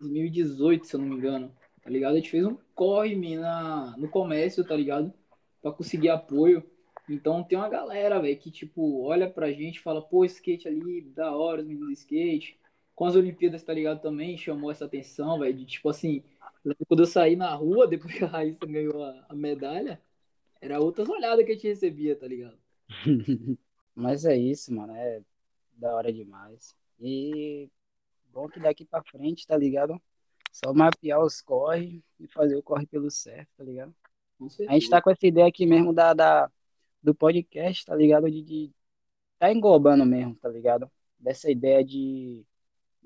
[0.01, 1.53] 2018, se eu não me engano.
[1.83, 2.15] Tá ligado?
[2.15, 5.13] A gente fez um corre na, no comércio, tá ligado?
[5.63, 6.65] Pra conseguir apoio.
[7.09, 11.35] Então tem uma galera, velho, que tipo, olha pra gente fala, pô, skate ali, da
[11.37, 12.59] hora, os meninos de skate.
[12.95, 14.01] Com as Olimpíadas, tá ligado?
[14.01, 16.25] Também chamou essa atenção, velho, de tipo assim,
[16.87, 20.01] quando eu saí na rua, depois que a Raíssa ganhou a, a medalha,
[20.61, 22.59] era outras olhadas que a gente recebia, tá ligado?
[23.95, 24.95] Mas é isso, mano.
[24.95, 25.23] É
[25.73, 26.75] da hora demais.
[26.99, 27.71] E
[28.37, 29.99] Bom que daqui pra frente, tá ligado?
[30.53, 33.95] Só mapear os corre e fazer o corre pelo certo, tá ligado?
[34.69, 36.51] A gente tá com essa ideia aqui mesmo da, da
[37.03, 38.31] do podcast, tá ligado?
[38.31, 38.71] De, de
[39.39, 40.91] tá englobando mesmo, tá ligado?
[41.19, 42.45] Dessa ideia de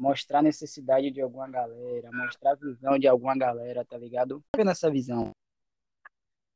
[0.00, 4.42] mostrar a necessidade de alguma galera, mostrar a visão de alguma galera, tá ligado?
[4.56, 5.30] Vendo essa visão.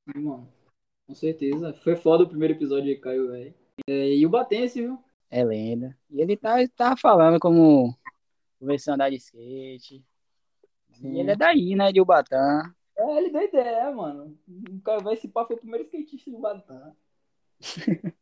[0.07, 0.48] Mano,
[1.07, 1.74] com certeza.
[1.74, 3.54] Foi foda o primeiro episódio de Caio, velho.
[3.87, 4.98] É, e o Batense, viu?
[5.30, 5.94] É lenda.
[6.09, 7.94] E ele tá, tá falando como
[8.59, 10.02] começou a andar de skate.
[10.92, 11.12] Sim.
[11.12, 12.74] E ele é daí, né, de Ubatã.
[12.96, 14.38] É, ele deu ideia, mano.
[14.70, 16.96] O Caio vai se pá foi o primeiro skatista de Ubatã.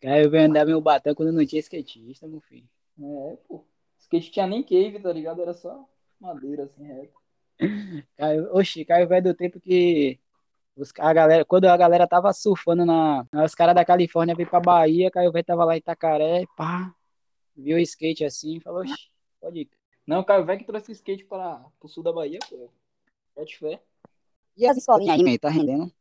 [0.00, 2.66] Caio veio andar meu Ubatã quando não tinha skatista, meu filho.
[3.02, 3.64] É, pô.
[3.98, 5.42] Skate tinha nem cave, tá ligado?
[5.42, 5.88] Era só
[6.20, 7.20] madeira, assim, reto.
[8.16, 10.18] Caio, oxi, Caio veio do tempo que
[10.76, 13.26] os, a galera, quando a galera tava surfando na.
[13.44, 16.94] Os caras da Califórnia veio pra Bahia, Caio velho tava lá em Itacaré, pá.
[17.54, 19.10] Viu o skate assim, falou, oxi,
[19.40, 19.70] pode ir.
[20.06, 22.70] Não, Caio velho que trouxe skate para o sul da Bahia, pô.
[23.34, 23.80] Pode fé.
[24.56, 25.92] E as escolinhas aí, tá rendendo?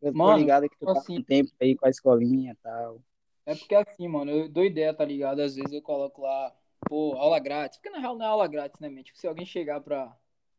[0.00, 2.56] Eu mano, tô ligado que tu tá assim, com tempo aí com a escolinha e
[2.56, 3.00] tal.
[3.44, 5.40] É porque assim, mano, eu dou ideia, tá ligado?
[5.40, 6.54] Às vezes eu coloco lá,
[6.88, 7.78] pô, aula grátis.
[7.78, 9.02] Porque na real não é aula grátis, né, man?
[9.02, 10.16] Tipo, se alguém chegar pra,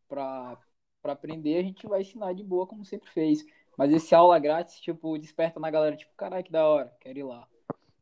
[0.08, 0.58] pra,
[1.02, 3.46] pra aprender, a gente vai ensinar de boa, como sempre fez.
[3.78, 7.24] Mas esse aula grátis, tipo, desperta na galera, tipo, caralho, que da hora, quero ir
[7.24, 7.48] lá.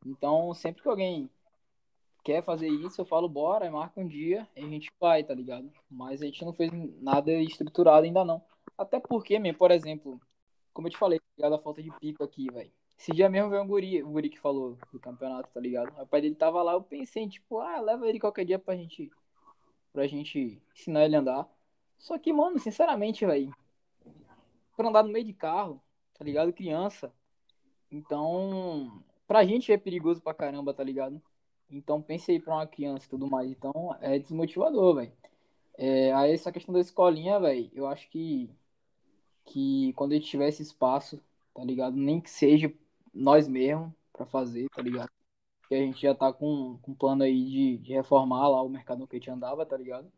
[0.05, 1.29] Então, sempre que alguém
[2.23, 5.71] quer fazer isso, eu falo, bora, marca um dia e a gente vai, tá ligado?
[5.89, 8.43] Mas a gente não fez nada estruturado ainda não.
[8.77, 10.19] Até porque, mesmo, por exemplo,
[10.73, 11.55] como eu te falei, tá ligado?
[11.55, 12.71] A falta de pico aqui, velho.
[13.01, 15.91] Esse dia mesmo veio um guri, um guri que falou do campeonato, tá ligado?
[15.99, 19.09] O pai dele tava lá, eu pensei, tipo, ah, leva ele qualquer dia pra gente,
[19.91, 21.49] pra gente ensinar ele a andar.
[21.97, 23.51] Só que, mano, sinceramente, velho,
[24.77, 25.81] pra andar no meio de carro,
[26.13, 26.53] tá ligado?
[26.53, 27.11] Criança.
[27.91, 31.19] Então, pra gente é perigoso pra caramba, tá ligado?
[31.71, 33.49] Então, pensei pra uma criança e tudo mais.
[33.49, 35.11] Então, é desmotivador, velho.
[35.75, 38.47] É, aí, essa questão da escolinha, velho, eu acho que,
[39.43, 41.19] que quando a gente tiver esse espaço,
[41.51, 41.97] tá ligado?
[41.97, 42.71] Nem que seja
[43.13, 45.09] nós mesmos para fazer, tá ligado?
[45.67, 48.99] Que a gente já tá com, com plano aí de, de reformar lá o mercado
[48.99, 50.11] no que a gente andava, tá ligado?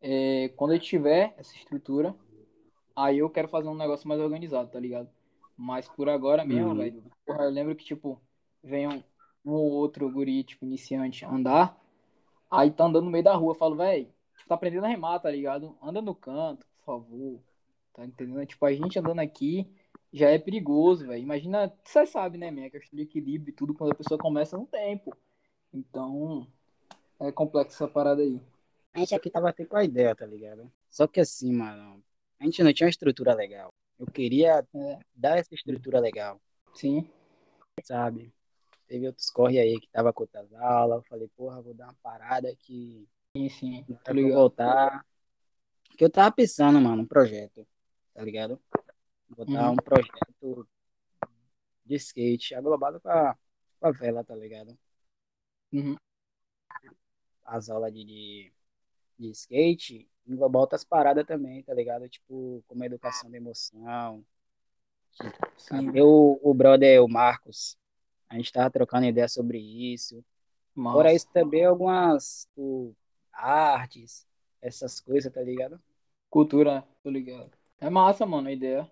[0.00, 2.14] É, quando a gente tiver essa estrutura,
[2.94, 5.08] aí eu quero fazer um negócio mais organizado, tá ligado?
[5.56, 6.76] Mas por agora mesmo, uhum.
[6.76, 8.20] velho, eu lembro que, tipo,
[8.62, 9.02] vem um,
[9.44, 11.80] um ou outro guri, tipo, iniciante andar,
[12.50, 15.18] aí tá andando no meio da rua, eu falo, velho, tipo, tá aprendendo a remar,
[15.20, 15.76] tá ligado?
[15.80, 17.40] Anda no canto, por favor,
[17.92, 18.44] tá entendendo?
[18.46, 19.70] Tipo, a gente andando aqui,
[20.14, 21.20] já é perigoso, velho.
[21.20, 24.64] Imagina, você sabe, né, minha questão de equilíbrio e tudo, quando a pessoa começa no
[24.64, 25.14] tempo.
[25.72, 26.46] Então,
[27.18, 28.40] é complexo essa parada aí.
[28.92, 30.70] A gente aqui tava até com a ideia, tá ligado?
[30.88, 32.00] Só que assim, mano,
[32.38, 33.74] a gente não tinha uma estrutura legal.
[33.98, 34.98] Eu queria é.
[35.16, 36.40] dar essa estrutura legal.
[36.72, 37.10] Sim.
[37.82, 38.32] Sabe?
[38.86, 40.98] Teve outros corre aí que tava com outras aulas.
[40.98, 43.08] Eu falei, porra, vou dar uma parada aqui.
[43.36, 43.84] Sim, sim.
[44.04, 45.04] Pra voltar.
[45.88, 47.66] Porque eu tava pensando, mano, um projeto,
[48.14, 48.60] tá ligado?
[49.28, 49.72] Botar uhum.
[49.72, 50.68] um projeto
[51.84, 53.36] de skate aglobado com a,
[53.80, 54.76] com a vela, tá ligado?
[55.72, 55.96] Uhum.
[57.44, 58.52] As aulas de, de,
[59.18, 62.08] de skate englobar outras paradas também, tá ligado?
[62.08, 64.24] Tipo, como educação da emoção.
[65.58, 65.92] Sim.
[65.94, 67.76] Eu, o brother, o Marcos,
[68.28, 70.24] a gente tava trocando ideia sobre isso.
[70.74, 70.96] Nossa.
[70.96, 72.96] Fora isso também algumas tipo,
[73.32, 74.26] artes,
[74.60, 75.80] essas coisas, tá ligado?
[76.28, 77.52] Cultura, tô ligado.
[77.80, 78.90] É massa, mano, a ideia.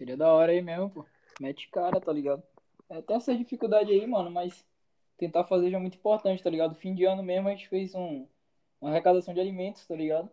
[0.00, 1.04] Seria da hora aí mesmo, pô.
[1.38, 2.42] Mete cara, tá ligado?
[2.88, 4.66] É, tem essa dificuldade aí, mano, mas
[5.18, 6.74] tentar fazer já é muito importante, tá ligado?
[6.74, 8.26] Fim de ano mesmo a gente fez um,
[8.80, 10.30] uma arrecadação de alimentos, tá ligado?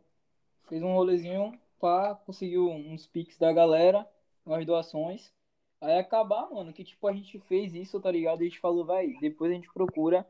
[0.69, 4.09] Fez um rolezinho pra conseguir uns pics da galera,
[4.45, 5.33] umas doações.
[5.81, 8.41] Aí acabar, mano, que tipo a gente fez isso, tá ligado?
[8.41, 10.25] E a gente falou, vai, depois a gente procura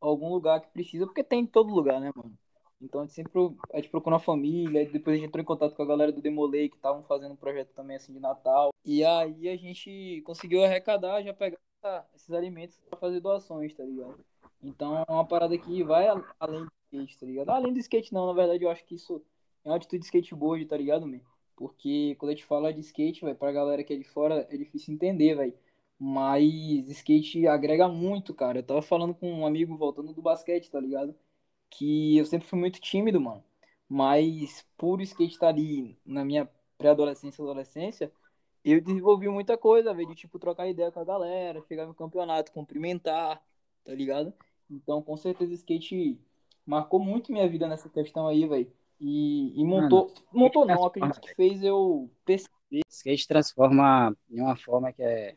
[0.00, 2.36] algum lugar que precisa, porque tem em todo lugar, né, mano?
[2.80, 3.32] Então a gente sempre
[3.72, 6.22] a gente procurou uma família, depois a gente entrou em contato com a galera do
[6.22, 8.72] Demolei, que estavam fazendo um projeto também assim de Natal.
[8.84, 11.58] E aí a gente conseguiu arrecadar, já pegar
[12.14, 14.18] esses alimentos para fazer doações, tá ligado?
[14.62, 17.50] Então é uma parada que vai além do skate, tá ligado?
[17.50, 19.22] Além do skate não, na verdade eu acho que isso
[19.64, 21.20] é uma atitude de skateboard, tá ligado, man?
[21.56, 24.56] Porque quando a gente fala de skate, vai pra galera que é de fora é
[24.56, 25.54] difícil entender, velho.
[25.98, 26.42] Mas
[26.88, 28.60] skate agrega muito, cara.
[28.60, 31.14] Eu tava falando com um amigo voltando do basquete, tá ligado?
[31.70, 33.44] Que eu sempre fui muito tímido, mano.
[33.88, 38.12] Mas por skate estar ali na minha pré-adolescência e adolescência,
[38.64, 42.52] eu desenvolvi muita coisa, velho, de tipo trocar ideia com a galera, chegar no campeonato,
[42.52, 43.42] cumprimentar,
[43.84, 44.32] tá ligado?
[44.70, 46.18] Então, com certeza, skate
[46.64, 48.70] marcou muito minha vida nessa questão aí, velho.
[49.00, 52.82] E, e, montou, Mano, montou não, acredito que fez eu perceber.
[52.88, 55.36] Skate transforma de uma forma que é.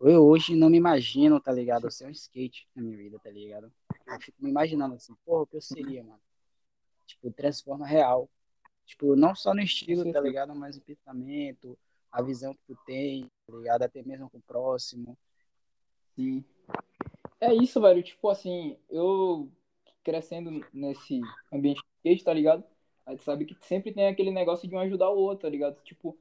[0.00, 1.90] Eu hoje não me imagino, tá ligado?
[1.90, 3.72] Ser um skate na minha vida, tá ligado?
[4.06, 6.20] Eu fico me imaginando assim, porra, o que eu seria, mano?
[7.06, 8.28] Tipo, transforma real.
[8.84, 10.54] Tipo, não só no estilo, tá ligado?
[10.54, 11.78] Mas no pensamento,
[12.12, 13.82] a visão que tu tem, tá ligado?
[13.82, 15.16] Até mesmo com o próximo.
[16.14, 16.44] Sim.
[17.40, 18.02] É isso, velho.
[18.02, 19.50] Tipo assim, eu
[20.02, 21.20] crescendo nesse
[21.52, 22.62] ambiente de tá ligado?
[23.06, 25.80] A gente sabe que sempre tem aquele negócio de um ajudar o outro, tá ligado?
[25.82, 26.16] Tipo,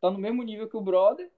[0.00, 1.30] tá no mesmo nível que o brother,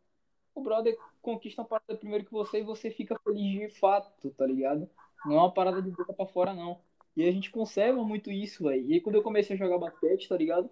[0.54, 4.46] o brother conquista uma parada primeiro que você e você fica feliz de fato, tá
[4.46, 4.88] ligado?
[5.24, 6.78] Não é uma parada de boca pra fora, não.
[7.16, 8.86] E a gente conserva muito isso, velho.
[8.86, 10.68] E aí quando eu comecei a jogar basquete, tá ligado?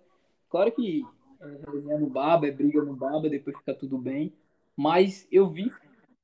[0.49, 1.03] Claro que
[1.41, 4.33] é no baba, é briga no baba, depois fica tudo bem.
[4.77, 5.71] Mas eu vi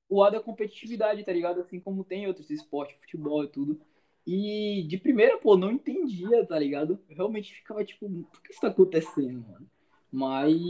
[0.09, 1.61] o lado da competitividade, tá ligado?
[1.61, 3.81] Assim como tem outros esportes, futebol e tudo.
[4.27, 6.99] E de primeira, pô, não entendia, tá ligado?
[7.09, 9.67] Eu realmente ficava tipo, por que isso tá acontecendo, mano?
[10.13, 10.61] Mas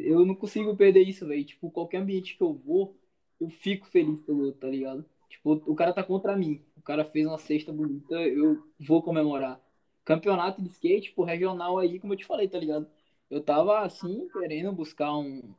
[0.00, 1.44] eu não consigo perder isso, velho.
[1.44, 2.96] Tipo, qualquer ambiente que eu vou,
[3.40, 5.04] eu fico feliz pelo outro, tá ligado?
[5.28, 6.62] Tipo, o cara tá contra mim.
[6.86, 9.60] O cara fez uma cesta bonita, eu vou comemorar.
[10.04, 12.86] Campeonato de skate, tipo, regional aí, como eu te falei, tá ligado?
[13.28, 15.52] Eu tava, assim, querendo buscar um,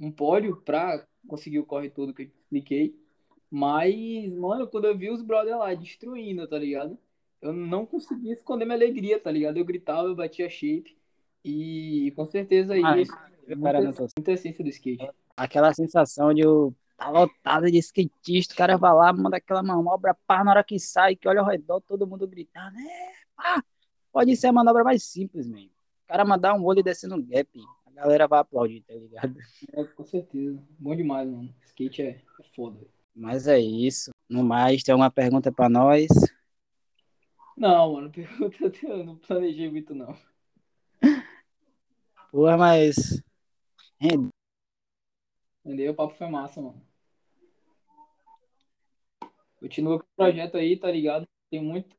[0.00, 2.98] um pódio pra conseguir o corre todo que eu expliquei.
[3.50, 6.96] Mas, mano, quando eu vi os brothers lá destruindo, tá ligado?
[7.42, 9.58] Eu não conseguia esconder minha alegria, tá ligado?
[9.58, 10.96] Eu gritava, eu batia shape.
[11.44, 13.12] E com certeza aí, ah, isso,
[13.54, 13.82] muita,
[14.16, 15.06] muita essência do skate.
[15.36, 20.14] Aquela sensação de eu tá lotado de skatista, o cara vai lá, manda aquela manobra,
[20.26, 23.64] pá, na hora que sai, que olha ao redor, todo mundo gritando, é, pá.
[24.12, 25.70] Pode ser a manobra mais simples, mesmo.
[26.04, 27.48] O cara mandar um olho descendo um gap,
[27.86, 29.34] a galera vai aplaudir, tá ligado?
[29.72, 30.62] É, com certeza.
[30.78, 31.54] Bom demais, mano.
[31.64, 32.08] Skate é,
[32.40, 32.86] é foda.
[33.14, 34.10] Mas é isso.
[34.28, 36.08] No mais, tem uma pergunta pra nós?
[37.56, 40.14] Não, mano, pergunta eu não planejei muito, não.
[42.30, 43.22] Porra, mas.
[45.64, 45.92] Entendeu?
[45.92, 46.89] O papo foi massa, mano.
[49.60, 51.28] Continua com o projeto aí, tá ligado?
[51.50, 51.94] Tem muito,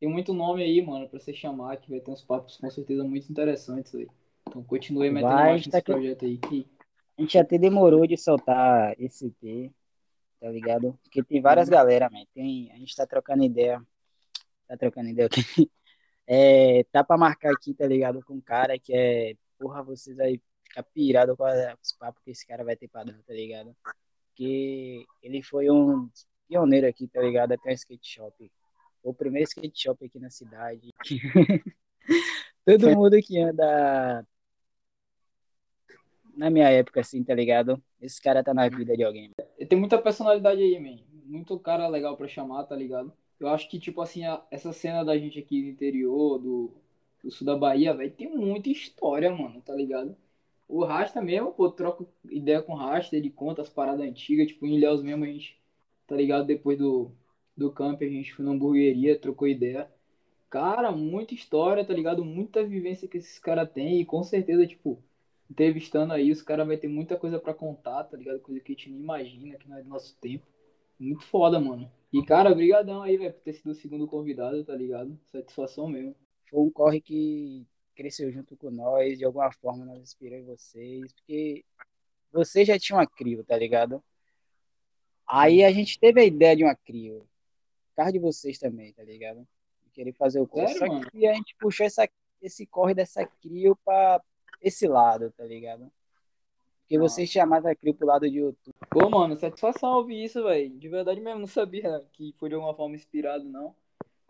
[0.00, 3.04] tem muito nome aí, mano, pra você chamar, que vai ter uns papos com certeza
[3.04, 4.08] muito interessantes aí.
[4.48, 5.82] Então continue metendo vai, tá nesse que...
[5.82, 6.38] projeto aí.
[6.38, 6.66] Que...
[7.16, 9.70] A gente até demorou de soltar esse T,
[10.40, 10.98] tá ligado?
[11.04, 11.74] Porque tem várias uhum.
[11.74, 12.24] galera, man.
[12.34, 13.80] Tem, a gente tá trocando ideia.
[14.66, 15.40] Tá trocando ideia aqui.
[16.24, 18.24] É, tá pra marcar aqui, tá ligado?
[18.24, 19.34] Com um cara que é.
[19.58, 23.20] Porra, vocês aí ficar pirado com os papos que esse cara vai ter pra dar,
[23.24, 23.76] tá ligado?
[24.28, 26.08] Porque ele foi um
[26.52, 27.52] pioneiro aqui, tá ligado?
[27.52, 28.52] Até um skate shop.
[29.02, 30.90] O primeiro skate shop aqui na cidade.
[32.64, 34.24] Todo mundo que anda
[36.36, 37.82] na minha época, assim, tá ligado?
[38.00, 39.30] Esse cara tá na vida de alguém.
[39.68, 41.02] Tem muita personalidade aí, man.
[41.24, 43.12] Muito cara legal pra chamar, tá ligado?
[43.40, 46.70] Eu acho que, tipo assim, a, essa cena da gente aqui do interior, do,
[47.24, 50.16] do sul da Bahia, velho, tem muita história, mano, tá ligado?
[50.68, 54.66] O Rasta mesmo, pô, troco ideia com o Rasta, ele conta as paradas antigas, tipo,
[54.66, 55.60] em Ilhéus mesmo a gente,
[56.12, 56.44] tá ligado?
[56.46, 57.10] Depois do,
[57.56, 59.90] do camp a gente foi na hamburgueria, trocou ideia.
[60.50, 62.22] Cara, muita história, tá ligado?
[62.22, 65.02] Muita vivência que esses caras têm e com certeza, tipo,
[65.50, 68.40] entrevistando aí, os caras vai ter muita coisa para contar, tá ligado?
[68.40, 70.44] Coisa que a gente nem imagina, que não é do nosso tempo.
[71.00, 71.90] Muito foda, mano.
[72.12, 75.18] E, cara, brigadão aí, velho, por ter sido o segundo convidado, tá ligado?
[75.24, 76.14] Satisfação mesmo.
[76.50, 81.64] Foi um corre que cresceu junto com nós, de alguma forma nós inspiramos vocês, porque
[82.30, 84.04] vocês já tinham uma crio, tá ligado?
[85.34, 87.26] Aí a gente teve a ideia de uma crio.
[87.96, 89.48] Carro de vocês também, tá ligado?
[89.94, 90.74] Querer fazer o corre.
[90.74, 91.10] Só mano?
[91.10, 92.06] que a gente puxou essa,
[92.42, 94.22] esse corre dessa crio pra
[94.60, 95.90] esse lado, tá ligado?
[96.82, 97.14] Porque Nossa.
[97.14, 98.74] vocês chamaram a crio pro lado de YouTube.
[98.90, 100.68] Pô, mano, satisfação ouvir isso, velho.
[100.68, 103.74] De verdade mesmo, não sabia que foi de alguma forma inspirado, não.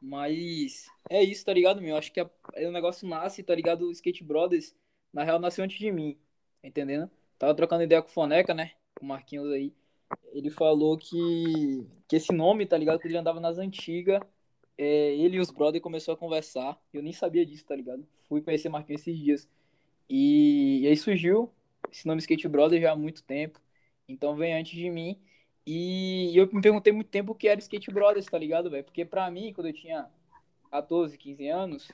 [0.00, 1.96] Mas é isso, tá ligado, meu?
[1.96, 3.88] Acho que a, o negócio nasce, tá ligado?
[3.88, 4.72] O Skate Brothers,
[5.12, 6.16] na real, nasceu antes de mim,
[6.60, 7.10] tá entendendo?
[7.40, 8.70] Tava trocando ideia com o Foneca, né?
[8.94, 9.74] Com o Marquinhos aí.
[10.32, 12.98] Ele falou que, que esse nome, tá ligado?
[13.00, 14.20] Que ele andava nas antigas.
[14.78, 16.80] É, ele e os brothers começou a conversar.
[16.92, 18.06] Eu nem sabia disso, tá ligado?
[18.28, 19.48] Fui conhecer Marquinhos esses dias.
[20.08, 21.52] E, e aí surgiu
[21.90, 23.60] esse nome Skate Brothers já há muito tempo.
[24.08, 25.20] Então vem antes de mim.
[25.66, 28.84] E eu me perguntei muito tempo o que era Skate Brothers, tá ligado, velho?
[28.84, 30.10] Porque pra mim, quando eu tinha
[30.70, 31.92] 14, 15 anos,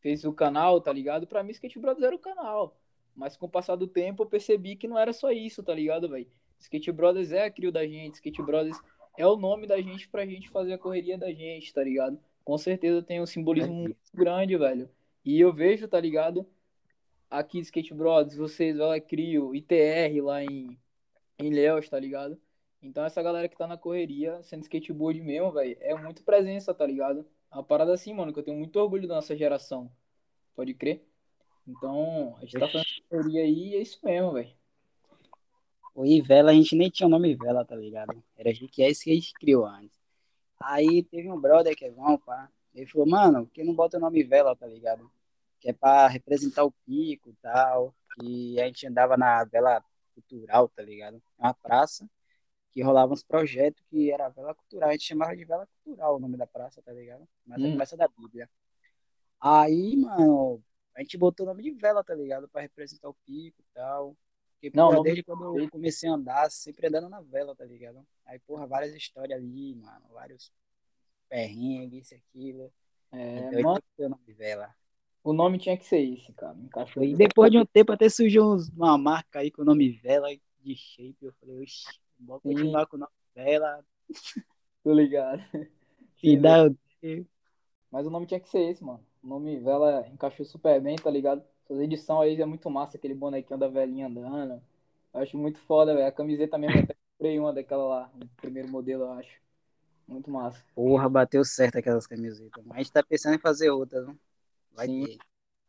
[0.00, 1.26] fez o canal, tá ligado?
[1.26, 2.76] Pra mim, Skate Brothers era o canal.
[3.14, 6.08] Mas com o passar do tempo, eu percebi que não era só isso, tá ligado,
[6.08, 6.28] velho?
[6.58, 8.78] Skate Brothers é a crio da gente, Skate Brothers
[9.16, 12.18] é o nome da gente pra gente fazer a correria da gente, tá ligado?
[12.44, 14.88] Com certeza tem um simbolismo é muito grande, velho.
[15.24, 16.46] E eu vejo, tá ligado?
[17.30, 20.78] Aqui, Skate Brothers, vocês, ela crio, ITR lá em,
[21.38, 22.40] em Léus, tá ligado?
[22.80, 26.86] Então essa galera que tá na correria, sendo skateboard mesmo, velho, é muito presença, tá
[26.86, 27.26] ligado?
[27.50, 29.90] É uma parada assim, mano, que eu tenho muito orgulho da nossa geração.
[30.54, 31.04] Pode crer?
[31.66, 34.57] Então, a gente tá fazendo correria aí e é isso mesmo, velho.
[35.98, 38.22] O Ivela, a gente nem tinha o nome Ivela, tá ligado?
[38.36, 39.98] Era a GQS que a gente criou antes.
[40.60, 42.48] Aí teve um brother que é bom, pá.
[42.72, 45.10] Ele falou, mano, por que não bota o nome vela, tá ligado?
[45.58, 47.92] Que é pra representar o pico e tal.
[48.22, 49.82] E a gente andava na vela
[50.14, 51.20] cultural, tá ligado?
[51.36, 52.08] Uma praça
[52.70, 54.90] que rolava uns projetos que era vela cultural.
[54.90, 57.26] A gente chamava de vela cultural o nome da praça, tá ligado?
[57.44, 57.72] Mas é Hum.
[57.72, 58.48] começa da Bíblia.
[59.40, 60.62] Aí, mano,
[60.94, 62.48] a gente botou o nome de vela, tá ligado?
[62.48, 64.16] Pra representar o pico e tal.
[64.60, 68.04] Porque, Não, porra, desde quando eu comecei a andar, sempre andando na vela, tá ligado?
[68.26, 70.52] Aí, porra, várias histórias ali, mano, vários
[71.28, 72.72] perrengues, isso, aquilo.
[73.12, 74.74] É, Então, mano, eu nome de vela.
[75.22, 76.56] o nome tinha que ser esse, cara.
[76.58, 77.04] Encaixou.
[77.04, 80.28] E depois de um tempo até surgiu uma marca aí com o nome Vela
[80.60, 81.16] de shape.
[81.22, 81.86] Eu falei, oxi,
[82.18, 83.84] vou continuar com o nome Vela.
[84.82, 85.42] Tô ligado.
[86.22, 86.68] E dá,
[87.90, 89.06] Mas o nome tinha que ser esse, mano.
[89.22, 91.42] O nome Vela encaixou super bem, tá ligado?
[91.64, 94.62] Essas edições aí é muito massa, aquele bonequinho da velhinha andando.
[95.12, 96.06] Eu acho muito foda, velho.
[96.06, 99.40] A camiseta mesmo, eu até comprei uma daquela lá, o primeiro modelo, eu acho.
[100.06, 100.64] Muito massa.
[100.74, 102.64] porra, bateu certo aquelas camisetas.
[102.64, 104.18] Mas a gente tá pensando em fazer outras, não?
[104.72, 105.04] Vai Sim.
[105.04, 105.18] ter.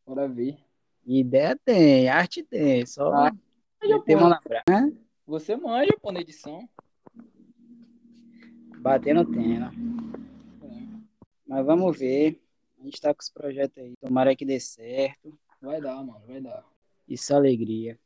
[0.06, 0.58] Bora ver.
[1.06, 3.32] Ideia tem, arte tem, só Ah,
[4.08, 4.94] mão na brasa,
[5.26, 6.70] Você manja, pô, na edição.
[8.80, 9.72] bater no tema.
[10.64, 10.68] É,
[11.48, 12.42] Mas vamos ver.
[12.80, 13.94] A gente tá com os projetos aí.
[14.00, 15.38] Tomara que dê certo.
[15.62, 16.66] Vai dar, mano, vai dar.
[17.08, 18.00] E só alegria.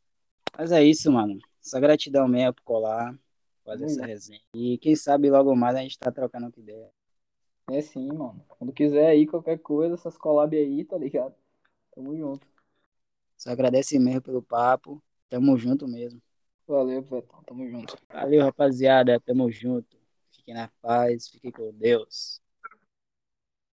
[0.57, 1.39] Mas é isso, mano.
[1.61, 3.17] Só gratidão mesmo por colar,
[3.63, 3.87] fazer Hum.
[3.87, 4.41] essa resenha.
[4.55, 6.89] E quem sabe logo mais a gente tá trocando outra ideia.
[7.71, 8.43] É sim, mano.
[8.47, 11.35] Quando quiser aí, qualquer coisa, essas collab aí, tá ligado?
[11.95, 12.45] Tamo junto.
[13.37, 15.01] Só agradece mesmo pelo papo.
[15.29, 16.21] Tamo junto mesmo.
[16.67, 17.43] Valeu, Petão.
[17.43, 17.95] Tamo junto.
[18.09, 19.19] Valeu, rapaziada.
[19.19, 19.97] Tamo junto.
[20.31, 21.29] Fiquem na paz.
[21.29, 22.41] Fiquem com Deus.